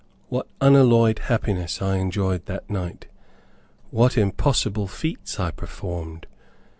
[0.29, 3.05] What unalloyed happiness I enjoyed that night!
[3.91, 6.25] what impossible feats I performed!